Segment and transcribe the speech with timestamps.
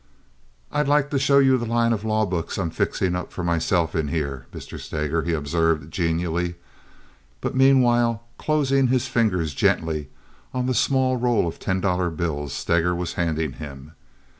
[0.71, 3.93] "I'd like to show you the line of law books I'm fixing up for myself
[3.93, 4.79] in here, Mr.
[4.79, 6.55] Steger," he observed, genially,
[7.39, 10.09] but meanwhile closing his fingers gently
[10.55, 13.91] on the small roll of ten dollar bills Steger was handing him.